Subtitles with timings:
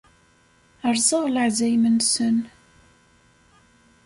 [0.93, 2.37] Rreẓ leɛzayem-nsen.